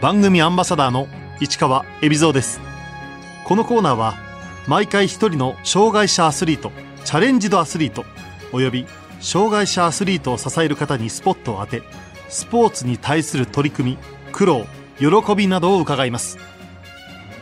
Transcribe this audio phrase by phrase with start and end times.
[0.00, 1.08] 番組アンバサダーの
[1.40, 2.58] 市川恵比蔵です。
[3.44, 4.14] このコーナーは
[4.66, 6.72] 毎回一人の障害者アスリート
[7.04, 8.06] チャレンジドアスリート
[8.50, 8.86] および
[9.20, 11.82] 障害者アスリートを支える方にスポットを当て
[12.30, 13.98] スポーツに対する取り組み
[14.32, 14.64] 苦労
[14.98, 16.38] 喜びなどを伺います。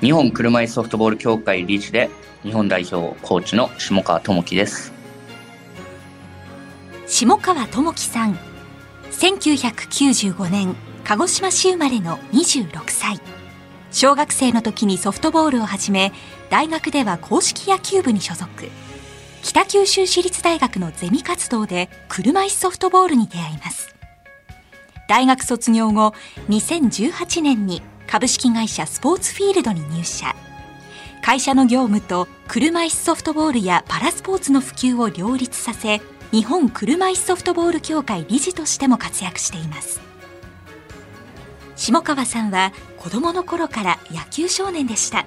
[0.00, 2.10] 日本車椅子ソフトボール協会理事で
[2.42, 4.92] 日本代表コーチの下川智樹です。
[7.06, 8.36] 下川智樹さん
[9.12, 10.74] 1995年
[11.08, 13.18] 鹿児島市生まれの26歳。
[13.90, 16.12] 小学生の時にソフトボールを始め
[16.50, 18.50] 大学では硬式野球部に所属。
[19.42, 23.94] 北九州市立大学のゼミ活動で車椅子ソフトボールに出会います。
[25.08, 26.12] 大学卒業後
[26.50, 30.36] 2018年に株式会社スポーツフィールドに入社。
[31.22, 40.06] 会社の業務と車椅子ソフトボールやパラスポーツの普及を両立させ日本車椅子ソフトボール協会理事としても活躍しています。
[41.78, 45.24] 下川さんは子供の頃から野球少年でした。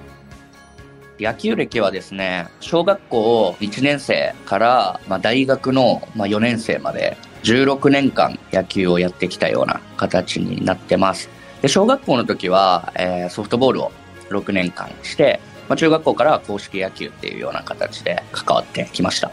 [1.18, 11.30] 野球歴はですね小学校1年生から、まあ、大学の、まあ、4年生まで16年間野球をやってきたような形になってます。
[11.62, 13.92] で小学校の時は、えー、ソフトボールを
[14.30, 19.32] 6年間して、まあ、中学校からは公式野球っていうような形で関わってきました。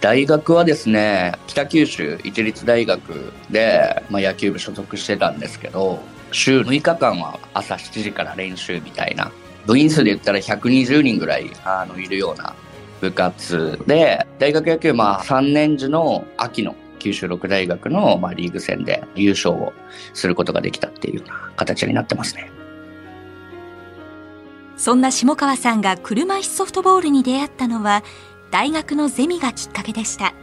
[0.00, 6.00] 大学はですね北九州一律大学で、まあ、野球部所属してたんですけど
[6.32, 9.32] 週6日間は朝7時から練習みたいな
[9.66, 12.54] 部員数で言ったら120人ぐらいあのいるような
[13.00, 19.72] 部活で大学野球まあ3年時の秋の九州六大学の、まあ、リーグ戦で優勝を
[20.14, 22.50] することができたっていうような形になってますね。
[24.76, 28.04] そんな下川さんが車椅子ソフトボールに出会ったのは
[28.50, 30.34] 大学のゼミがきっかけでした。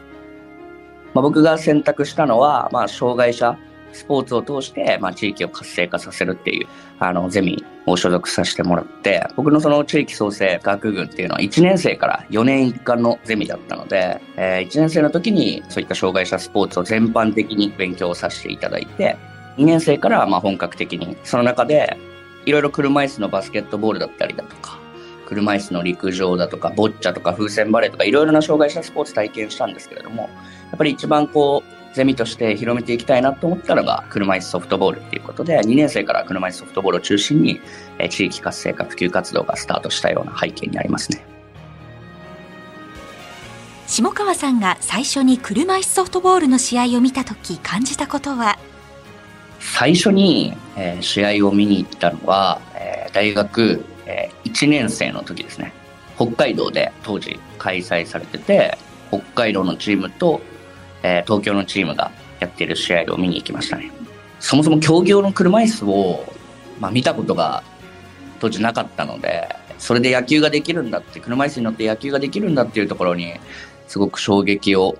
[1.14, 3.58] まあ、僕が選択したのは、まあ、障害者
[3.96, 6.68] スポーツを通して、まあ、地域を活性化させるっていう、
[7.00, 19.18] あの、ゼミを所属させてもらって、僕のその地域創生学群っていうのは1年生から4年一貫のゼミだったので、えー、1年生の時にそういった障害者スポーツを全般的に勉強させていただいて、
[19.58, 21.98] 2年生からまあ本格的に、その中で、
[22.46, 24.78] いろいろ車椅子のバスケットボールだったりだとか、
[25.26, 30.30] 車椅子の陸上だとか、ボッチャとか風船バレーとか、いろいろな障害者スポーツ体験したんですけれども、や
[30.76, 37.62] っぱり一番こう、ゼミとして広めていきたいなと思ったのが車椅子ソフトボールっていうことで2年生から車椅子ソフトボールを中心に
[38.10, 41.26] 地域活性化普及活動がスタートしたような背景にありますね。
[43.88, 48.58] 下川さんが最初に車椅子ソフトボールの試合を見た時感じたことは？
[49.60, 55.72] 最初に、えー、試合を見に行ったのは、えー、大学、えー、1年生の時ですね。
[56.18, 58.78] 北海道で当時開催されてて
[59.10, 60.42] 北海道のチームと
[61.06, 63.92] えー、東京のチームがやっている試合を見に行きましたね。
[64.40, 66.34] そもそも競技用の車椅子を、
[66.80, 67.64] まあ、見たことが
[68.40, 73.36] 当時なかったので、それで野球ができるんだって、車椅子に乗って野球ができるんだっていうところに、
[73.88, 74.98] すごく衝撃を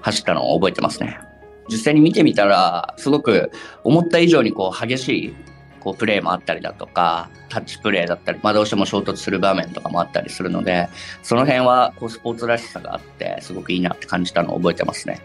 [0.00, 1.20] 走ったのを覚えてますね。
[1.68, 3.52] 実際に見てみたら、すごく
[3.84, 5.34] 思った以上にこう激しい
[5.80, 10.88] こうプレーもあったりだとか、タッチプレーだったり、まあ、どうしても衝突する場面とかもあったりするので、
[11.22, 15.20] その辺はこうスポーツらしさがあって、すごくいいなって感じたのを覚えてますね。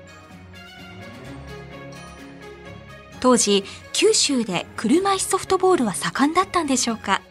[3.19, 7.21] 当時、九州で車椅子ソフトボールは盛んだったんでしょうか？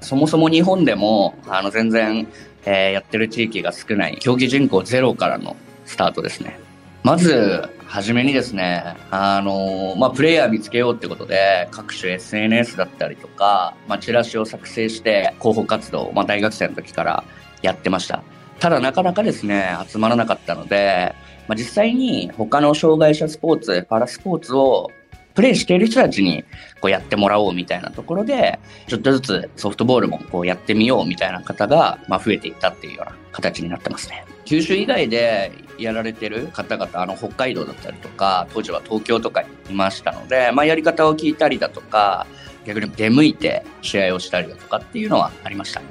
[0.00, 2.28] そもそも日本でも、あの、全然、
[2.64, 6.60] えー、やってる地域が少ない、競技人口ゼロからのスタートですね。
[7.02, 17.24] まず、初めにですね、あのまあ、プレイヤー見つけようってことで、各種 SNS だったりとか、まあ、チラシを作成して広報活動、まあ、大学生の時から
[17.62, 18.22] やってました。
[18.58, 21.14] ただなかなかですね、集まらなかったので、
[21.48, 24.90] まあ、実際に他の障害者スポーツ、パラスポーツを
[25.34, 26.44] プレイしている人たちに
[26.80, 28.58] こうやってもらおうみたいなところで、
[28.88, 34.24] ちょっとずつソフトボールもこうやってみようみたいな方が、ま、増えていったっていうような形になってますね。
[34.46, 42.26] 九州以外でやられてる方々、あの北海道だったりとか、当時は東京とかにいましたので、まあ、やり方を聞いたりだとか、
[42.64, 45.82] 逆に出向いて試合をしたりだとかっていうのはありました。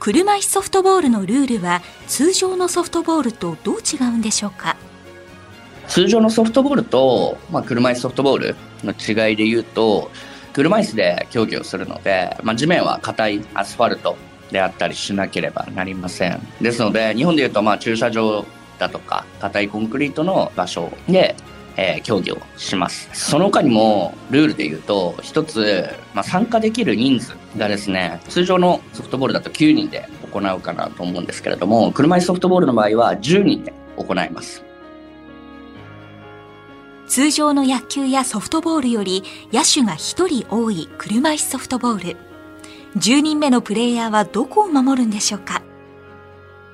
[0.00, 4.76] 車椅子ソフトボールのルールは通常のソフトボールとどう違うんでしょうか？
[5.88, 10.10] 通常のソフトボールと、まあ、車椅子ソフトボールの違いで言うと、
[10.52, 14.16] 車椅子で競技をするので、まあ、地面は硬いアスファルト
[14.50, 16.40] であったりしなければなりません。
[16.60, 18.44] ですので、日本で言うと、まあ、駐車場
[18.78, 21.36] だとか、硬いコンクリートの場所で、
[21.76, 23.08] えー、競技をします。
[23.12, 34.66] その他にも、ルールで言うと、一つ、まあ、参加できる人数がですね、通常のソフトボールだと9人で行うかなと思うんですけれども、車椅子ソフトボールの場合は10人で行います。
[37.06, 39.22] 通常の野球やソフトボールより
[39.52, 42.16] 野手が1人多い車椅子ソフトボール
[42.96, 45.62] 10人目のプレイヤーはどこを守るんでしょうか？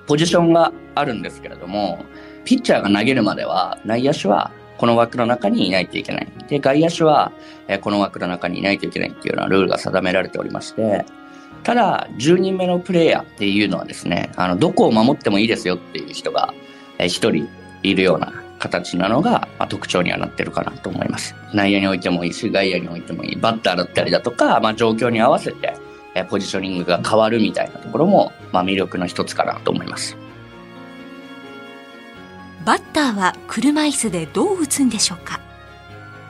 [0.07, 2.05] ポジションがあるんですけれども
[2.45, 4.53] ピッチャーが投げるまでは内野手は
[4.83, 6.29] この枠の中にいないといけない。
[6.49, 7.31] で、外野手は、
[7.83, 11.05] この枠の中にいないといけないっていうようなルールが定められておりまして、
[11.63, 16.53] ただ、10人目のプレイヤーっていうのはですね、あの、どこを守ってもいいですよっていう人が、
[16.99, 17.49] え1人
[17.85, 21.37] いるような形なのが、まあ、特徴にはなってるかなと思います。
[21.55, 23.37] 内野においてもいいし、外野においてもいい。
[23.37, 25.75] バッターだったりだとか、まあ、状況に合わせて、
[26.15, 30.17] えポジショニングが変わるみたいなところも、まあ、魅力の一つかなと思います。
[32.65, 35.41] バッターは車椅子でどう打つんでしょうか？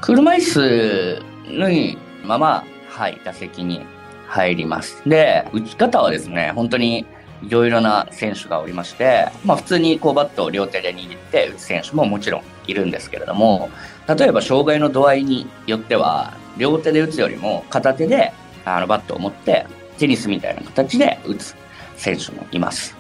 [0.00, 3.84] 車椅子にまま、はい、打席に
[4.28, 5.02] 入ります。
[5.06, 7.04] で、打ち方はですね、本当に
[7.42, 13.68] いろいろな選手がおりまして、まあ普通にこうバットを両手で握って打つ選手ももちろんいるんですけれども、
[14.08, 18.32] 例えば障害の度合いによっては、両手で打つよりも片手で
[18.64, 19.66] あのバットを持って
[19.98, 21.54] テニスみたいな形で打つ
[21.96, 22.96] 選手もいます。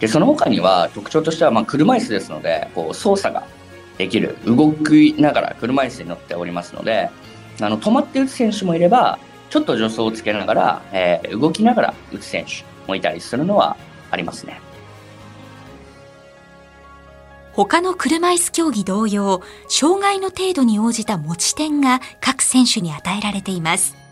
[0.00, 3.44] で、その他には特徴としては、まあ、車椅子ですので、こう、操作が
[3.98, 7.10] できる、動きながら車椅子に乗っておりますので、
[7.60, 9.18] あの、止まって打つ選手もいれば、
[9.50, 13.76] ちょっと助走をつけながら、えー、動きながら打つ選手もいたりするのは
[14.10, 14.60] ありますね。
[17.52, 24.03] 他の車椅子競技同様、障害の程度に応じた持ち点が各選手に与えられています。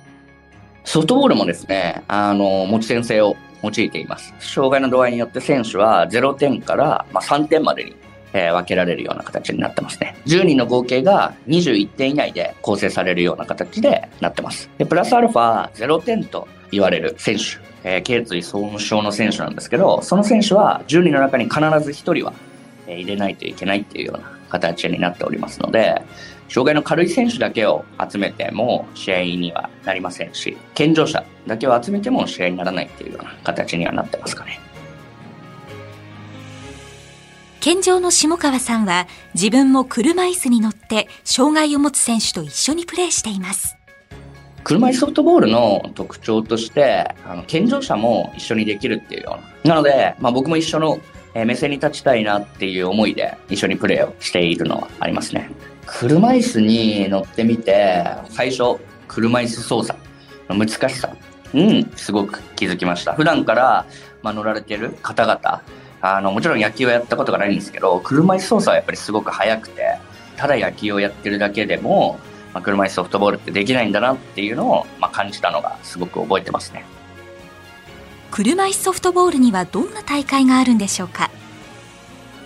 [0.84, 4.34] ソフトボールもですね、あの、持ち点制を用いています。
[4.40, 7.96] 障害の度合いによって選手は0点から、まあ、3点までに、
[8.32, 10.16] えー、分けられるような形になってますね。
[10.26, 14.68] 10人の合計が21点以内で構成されるような形でなってます。
[14.78, 17.42] で、プラスアルファ0点と言われる選手、
[17.84, 22.32] えー、頸椎損傷の選手なんですけど、その選手は10人の中に必ず1人は、
[22.88, 26.02] えー、入れないといけないっていうような形になっておりますので、
[26.48, 34.60] 障害の軽い選手だけを集めても試合にはなりませんし、健常者だけを集めても試合にならないっていうような形にはなってますかね。
[37.60, 43.76] 健常の下川さんは自分も車椅子に乗って障害を持つ選手と一緒にプレーしています。
[44.64, 49.74] 車椅子ソフトボールの特徴として、あの健常者も一緒にできるっていうような。
[49.74, 50.98] なので、まあ、僕も一緒の
[51.34, 55.50] 目線に立ちたいなっていう思いで一緒にプレーをしているのはありますね。
[55.86, 59.98] 車椅子に乗ってみて、最初、車椅子操作
[60.48, 61.14] の難しさ、
[61.54, 63.14] うん、すごく気づきました。
[63.14, 63.86] 普段から、
[64.22, 65.62] まあ、乗られてる方々、
[66.00, 69.98] あの、もちろん野球はやったことがないんですけど、車椅子操作はやっぱりすごく速くて、
[70.36, 72.18] ただ野球をやってるだけでも、
[72.54, 76.84] まあ、車椅子ソフトボールってできないんだなっていうのを、まあ、感じたのがすごく覚えてますね。
[78.32, 81.30] 車椅子ソフトボールにはどんな大会があるんでしょうか？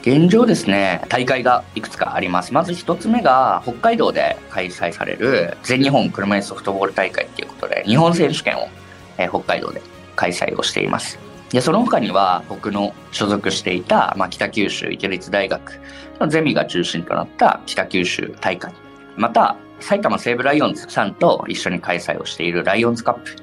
[0.03, 2.53] 現状ですね、大会がいくつかあります。
[2.53, 8.69] まず一つ目が、北海道で開催される全日本車椅子ソフトボール大会っていうことで、日本選手権を、
[9.17, 9.81] え北海道で
[10.17, 11.21] 開催をしています。
[11.50, 15.81] で、その他には、僕の所属していた、まあ、北九州池立大学
[16.19, 18.73] のゼミが中心となった北九州大会。
[19.15, 23.37] また、埼玉西武ライオンズさんと一緒に開催をしているライオンズカップ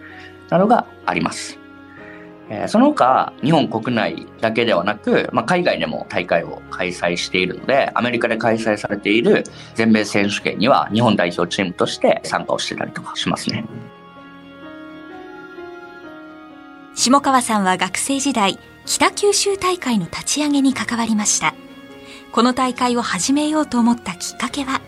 [0.49, 1.57] などがあります。
[2.49, 9.43] えー、その他、日本国内だけではなく、まあ、海外でも大会を開催しているので、アメリカで開催されている
[9.75, 13.65] 全米選手権には日本代表チームとして参加をしてたりとかしますね。
[16.95, 21.55] 下川さんは学生時代、北九州大会の立ち上げに関わりました。
[22.31, 24.81] この大会を始めようと思ったきっかけは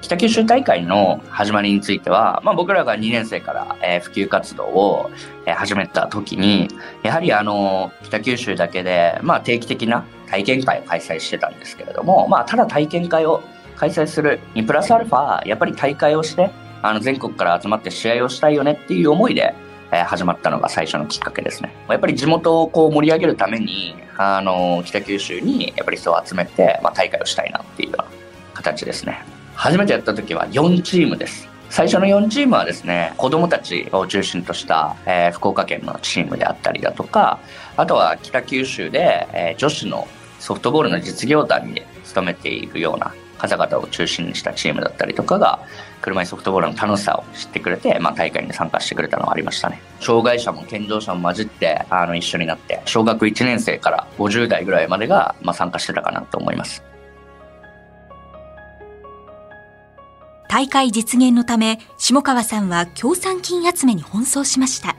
[0.00, 5.10] 北九州大会の始まりについては、まあ、僕らが2年生から、えー、普及活動を、
[5.44, 6.68] えー、始めた時に、
[7.02, 13.42] やはりあの、北九州だけで、まあ、定期的な体験会を開催してたんですけれども、まあ、ただ体験会を
[13.76, 16.50] 開催するにプラスアルファ、やっぱり大会をして、
[16.82, 19.54] あの、全国から集まって試合をしたいよねっていう思いで、
[19.90, 21.74] えー、始まったのが最初のきっかけですね。
[21.88, 28.08] やっぱり地元をこう盛り上げるために、あの、北九州にやっぱり人を集めて、まあ、大会をしたいなっていうような
[28.54, 29.37] 形ですね。
[29.58, 31.48] 初めてやった時は4チームです。
[31.68, 37.40] 最初の4チームはですね、子供たちを中心とした、えー、福岡県のチームであったりだとか、
[37.76, 40.06] あとは北九州で、えー、女子の
[40.38, 45.58] ソフトボールの実業団に勤めているような方々を中心にしたチームだったりとかが、
[46.02, 49.82] 車椅子ソフトボールの楽しさを知ってくれて、まあ、大会に参加してくれたのはありましたね。
[49.98, 56.84] 障害者も健常者も混じって、あの、一緒になって、小学1年生から50代ぐらいまでが、まあ、参加してたかなと思います。
[60.48, 64.96] 大会実現のため、下川さんは協賛金集めに奔走しました。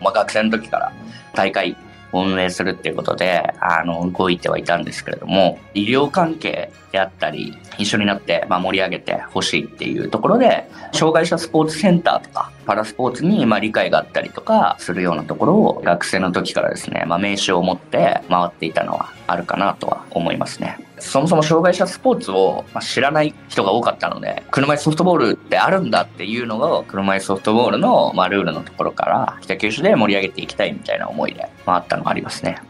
[0.00, 0.92] まあ、学生の時から
[1.34, 1.76] 大会
[2.12, 20.78] を運営するっていうことで、あの、動いてはいたんですけれども、医療関係であったり、一緒になって、まあ、盛り上げてほしいっていうところで、障害者スポーツセンターとか、パラスポーツに、まあ、理解があったりとか、するようなところを、学生の時からですね、まあ、名刺を持って回っていたのはあるかなとは思いますね。
[21.00, 32.60] そもそも障害者スポーツを知らない人が多かったので、車椅子ソフトボールってあるんだっていうのを、車椅子ソフトボールの、まあ、ルールのところから、北九州で盛り上げていきたいみたいな思いで回ったのがありますね。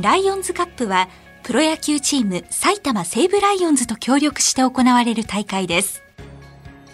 [0.00, 1.08] ライオンズカップは、
[1.42, 6.03] プロ野球チーム埼玉西武ライオンズと協力して行われる大会です。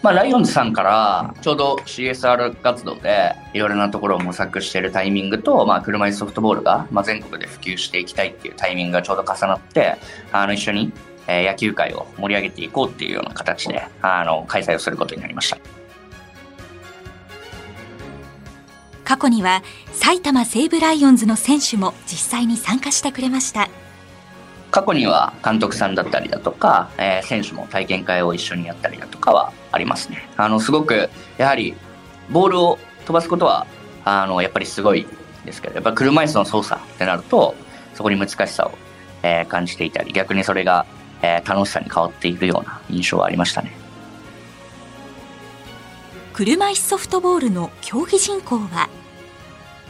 [0.02, 9.98] まあ、ライオンズさんからちょうど CSR 活動でいろいろなところを模索しているタイミングと、まあ、車椅子ソフトボールが、まあ、全国で普及していきたいっていうタイミングがちょうど重なって、
[10.32, 10.92] あの、一緒に、
[11.26, 15.58] え野球界を盛り上げていこうっていうような形で、あの、開催をすることになりました。
[19.04, 23.68] 過去には埼玉西武ライオンズの選手も実際に参加してくれました。
[24.70, 30.28] 過去には監督さんだったりだとか、えー、選手も体験会を一緒にやったりだとかはありますね。
[30.36, 31.74] あの、すごく、やはり、
[32.30, 33.66] ボールを飛ばすことは、
[34.04, 35.06] あの、やっぱりすごい
[35.44, 37.54] ですけど、やっぱ車椅子の操作ってなると、
[37.94, 38.72] そこに難しさを、
[39.22, 40.86] えー、感じていたり、逆にそれが、
[41.22, 43.72] えー、楽しさに変わっているような印象はありましたね。
[46.32, 48.88] 車椅子ソフトボールの競技人口は？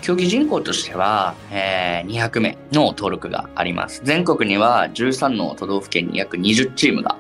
[0.03, 4.01] 競技人口としては、えー、200名の登録があります。
[4.03, 7.17] 全国には13の都道府県に約20チームが、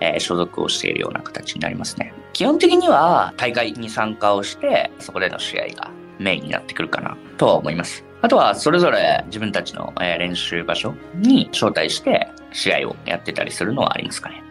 [0.00, 2.14] えー、所属をしているような形になりますね。
[2.32, 8.04] 基本的には大会に参加をして、そこでの試合がメインになってくるかなとは思います。
[8.20, 14.42] あとはそれぞれ自分たちの、えー、練習場所に招待して試合をやってたりするのはありますかね。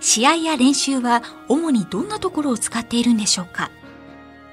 [0.00, 3.70] 試合や練習は主にどんなところを使っているんでしょうか？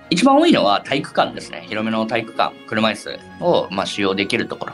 [0.09, 1.65] 一番多いのは体育館ですね。
[1.67, 4.67] 広めの体育館、車椅子を、まあ、使用できるとこ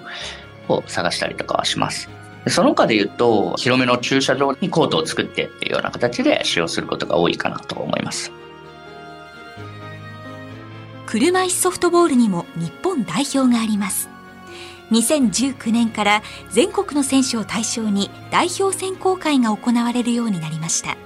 [0.67, 2.09] ろを探したりとかはします。
[2.49, 8.31] その他で言うと、広めの駐車場にコートを作ってっていうような形で使用することが多いかなと思います。
[11.05, 14.09] 車椅子ソフトボールにも日本代表があります。
[14.91, 20.97] 2019年から全国の選手を対象に代表選考会が行われるようになりました。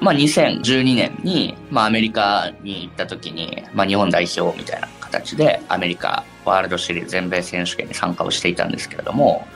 [0.00, 9.46] まあ、2012年に、まあ、アメリカに行った時に、まあ、日本代表みたいな形でアメリカワールドシリーズ全米選手権に参加をしていたんですけれども、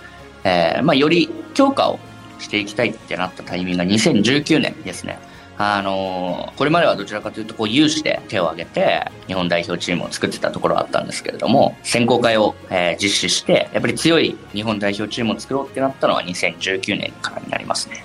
[0.44, 1.98] えーまあ、より強化を
[2.38, 5.18] していきたいってなったタイミングが2019年ですね。
[5.62, 18.02] あのこれまではどちらかというとこう有志で手を挙げて日本代表チームを作ってたところはあったんですけれども選考会を、えー、実施してやっぱり強い日本代表チームを作ろうってなったのは2019年からになりますね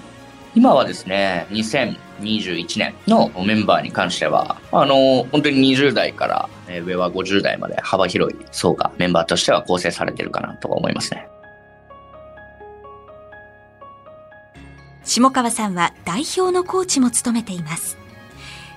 [0.54, 6.50] 今はですね2021年のメンバーに関してはあの本当に20代から
[6.84, 11.30] 上は50代まで幅広い層がメンバーとしては構成されてるかなと思いますね
[15.06, 17.98] 下川さんは代表のコーチも務めています。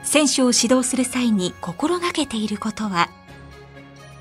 [0.05, 3.09] 選手を指導する際に心がけていることは？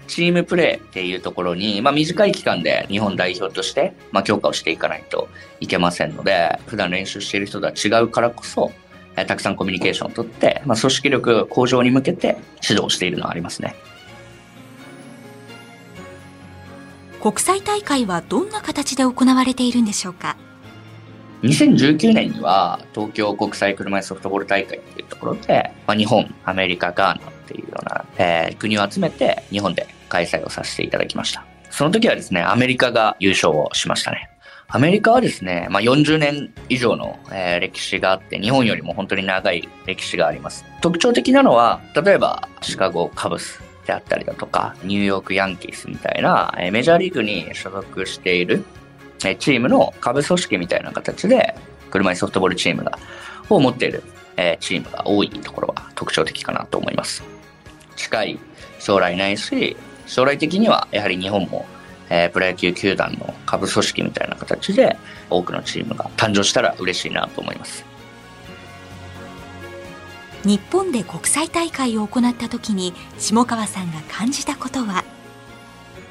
[0.07, 5.27] チームプレーっていうところに、まあ、短い期間で日本代表として、まあ、強化をしていかないと
[5.59, 8.71] いけませんので、普段練習している人とは違うからこそ、
[9.17, 12.37] えたくさんコミュニケーションをとって、まあ、組織力向上に向けて
[12.67, 13.75] 指導しているのはありますね。
[17.21, 20.37] 国際大会はどんな形で行われているんでしょうか？
[21.43, 31.45] 2019年には東京国際車椅子ソフトボール大会っていうところで、まあ、日本、アメリカ、ガーナっていうような、えー、国を集めて日本で開催をさせていただきました。
[31.69, 34.29] その時はですね、アメリカが優勝をしましたね。
[34.69, 40.65] アメリカはですね、まあ、40年以上の、えー、歴史があって、日本よりも本当に長い歴史があります。
[40.81, 48.65] 特徴的なのは、例えばシカゴカブスであったりだとか、ニューヨークヤンキースみたいな、えー、メジャーリーグに所属している
[49.17, 51.55] チームの下部組織みたいな形で、
[51.89, 52.97] 車椅子ソフトボールチームが、
[53.49, 54.03] を持っている、
[54.35, 57.23] えチームが多いところは特徴的かなと思います。
[57.95, 58.39] 近い
[58.79, 61.65] 将来ないし、将来的にはやはり日本も、
[62.09, 64.97] えー、プロ野球球団の下部組織みたいな形で
[65.29, 67.83] 多くのチームが誕生したら嬉しいなと思います。
[70.45, 75.03] 日本で国際大会を行った時に下川さんが感じたことは？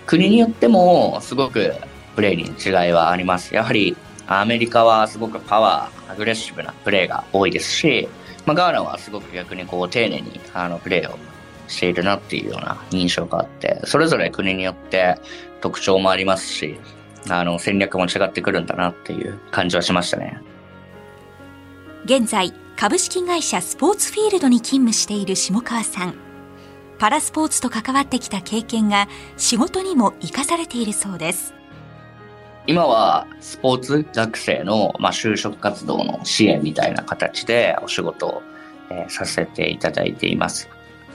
[0.05, 1.73] 国によってもすごく
[2.17, 3.55] プレーに違いはあります。
[3.55, 3.97] やはり
[4.27, 8.09] アメリカはすごくパワー、アグレッシブなプレーが多いですし、
[8.45, 11.19] まあ、ガーナはすごく逆にこう丁寧にあのプレーを
[11.69, 15.17] しているなっていうような印象があって、それぞれ国によって
[15.61, 16.81] 特徴もありますし、
[17.29, 20.41] あの戦略も違ってくるんだなっていう感じはしましたね。
[22.05, 26.15] 現在、株式会社スポーツフィールドに勤務している下川さん
[26.99, 29.09] パラスポーツと関わってきた経験が
[29.39, 31.55] 仕事にも生かされているそうです
[32.67, 38.43] 今はスポーツ学生の、まあ、就職活動の支援みたいな形でお仕事を、
[38.91, 40.69] え、させていただいています。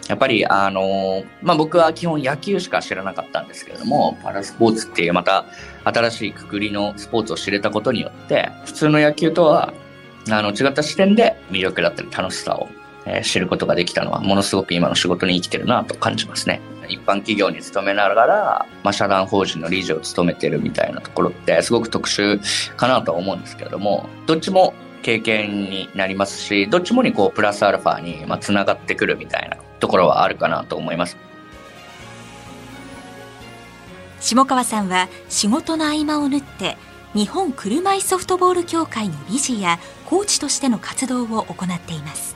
[0.07, 5.45] やっぱり、あの、まあ、僕は基本野球しか知らなかったんですけれども、パラスポーツっていうまた
[5.85, 9.73] 新しいくくりのスポーツを知れたことによって、普通の野球とは、
[10.29, 12.67] あの、違った視点で魅力だったり楽しさを
[13.05, 16.61] え、知ることができたのはものすごく今の仕事に生きてるなと感じますね。
[16.87, 22.39] 一般企業に勤めながら、まあ、社団法人の理事を務めてるみたいなところってすごく特殊
[22.75, 31.17] かなとは思うんですけれども、どっちも経験になりますし、どっちもにこうプラスアルファにまあ繋がってくるみたいなところはあるかなと思います。
[34.21, 36.77] 下川さんは仕事の合間を縫って
[37.13, 42.30] 日本車いソフトボール協会の理事やコーチとしての活動を行っています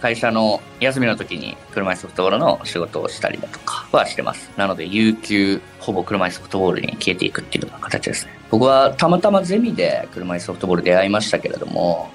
[0.00, 4.50] 会社の休みの時に車椅子ソフトボールの仕事をしたりだとかはしてます。
[4.56, 8.32] なので、有給、ほぼ車椅子ソフトボールに消えていくっていうような形ですね。
[8.50, 12.10] 僕はたまたまゼミで車椅子ソフトボール出会いましたけれども、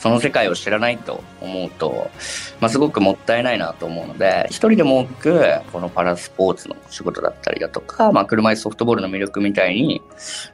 [0.00, 2.10] その世界を知らないと思うと、
[2.58, 10.00] まあ、すごくもったいないなと思うので、一人でも多く、このパラスポーツの仕事だったりだとか、まあ、車椅子ソフトボールの魅力みたいに、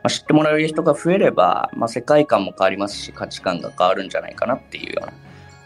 [0.03, 5.13] まあ、知ってもらえる人が増えれば、まあ、世界観も変わりますし、価値観が変わるんじゃないかなっていうような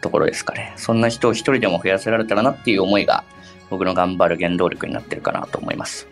[0.01, 0.73] ところですかね。
[0.77, 3.25] そんな人を一人でも増やせられたらなっていう思いが
[3.69, 6.09] 僕の頑張る原動力になってるかなと思います。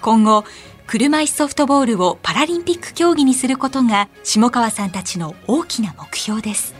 [0.00, 0.44] 今後、
[0.86, 6.74] 車椅子ソフトボールをパラリンピック競技にすることが下川さんたちの大きな目標です。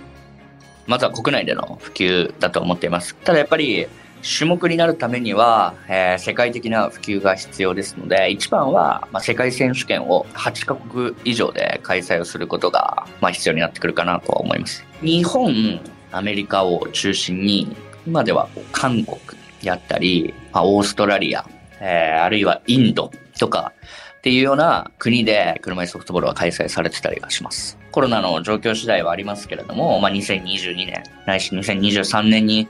[0.87, 3.14] まずは国内での普及だと思っています。
[3.14, 3.87] ただやっぱり
[4.23, 14.85] 種目になるためには、えー、世界的な普及が必要ですので、一番は、まあ、世界選手権を8カ国以上で開催をすることが、まあ、必要になってくるかなとは思います。
[15.00, 15.81] 日本、
[16.12, 17.76] アメリカを中心に、
[18.07, 19.19] 今では韓国
[19.61, 21.45] やったり、まあ、オーストラリア、
[21.81, 23.73] えー、あるいはインドとか、
[24.19, 27.76] っていうような国で車椅子ソフトボールは開催されてたりはします。
[27.91, 32.68] コロナの状況次第はありますけれども、まあ、2022年、ないし2023年に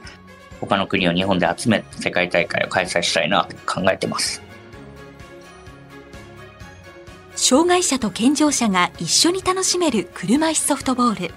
[0.65, 4.41] 他の国を日本で集めて世界大会を開催したいなと考えてます。
[7.35, 11.33] 障害者と健常者が一緒に楽しめる車椅子ソフトボール。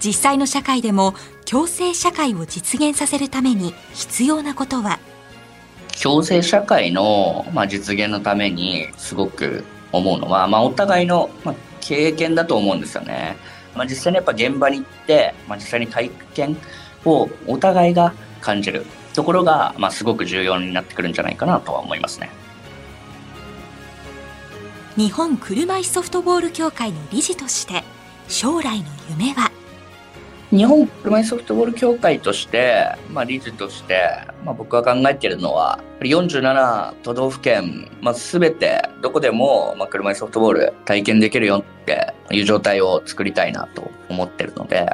[0.00, 1.14] 実際の社会でも
[1.46, 4.98] 共生社会を実現させるために必要なことは？
[6.02, 13.36] 共生社会の、まあ、実現のためにすごく思うのは、まあ、お互いの、まあ、経験だと思うんですよね。
[13.74, 16.56] まあ、実際にやっぱ現場に行って、まあ、実際に体験
[17.04, 18.12] をお互いが
[18.44, 22.30] 感じるところが、まあ、すごく重要になってくるんじゃないかなとは思いますね。
[24.96, 27.82] 日本車いすソフトボール協会の理事として
[28.28, 29.50] 将来の夢は？
[30.50, 34.02] 日本車いすソフトボール協会として、まあ、理事として、
[34.44, 44.86] まあ、僕が考えているのは47都道府県、まあ、全てどこでも、まあ、車いすソフトボール体験できるよっていう状態を作りたいなと思ってるので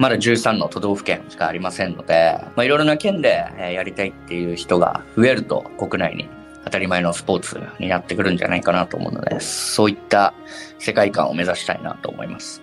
[0.00, 6.26] まだ13の都道府県しかありませんので、まあ、いろいろな県でやりたいっていう人が増えると国内に
[6.64, 10.32] 当たり前のスポーツになってくるんじゃないかなと思うので、そういった
[10.78, 12.62] 世界観を目指したいなと思います。